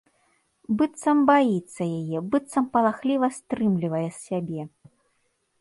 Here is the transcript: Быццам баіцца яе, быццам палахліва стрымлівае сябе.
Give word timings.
Быццам 0.79 1.17
баіцца 1.31 1.83
яе, 1.99 2.17
быццам 2.31 2.65
палахліва 2.79 3.27
стрымлівае 3.37 4.05
сябе. 4.25 4.61